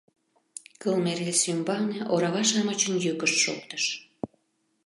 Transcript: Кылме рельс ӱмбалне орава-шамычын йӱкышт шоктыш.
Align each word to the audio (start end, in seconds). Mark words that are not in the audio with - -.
Кылме 0.81 1.11
рельс 1.19 1.41
ӱмбалне 1.51 1.99
орава-шамычын 2.13 2.95
йӱкышт 3.05 3.37
шоктыш. 3.43 3.83